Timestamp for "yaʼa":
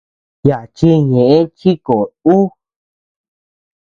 0.47-0.65